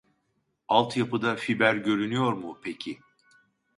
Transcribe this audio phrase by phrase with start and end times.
[0.67, 2.99] Alt yapıda fiber görünüyor mu peki?